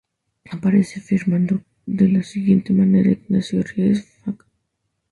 [0.49, 4.47] Aparece firmado de la siguiente manera: "Ignacio de Ries fac.